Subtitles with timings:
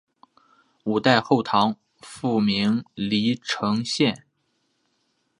[0.85, 4.25] 五代后唐复名黎城县。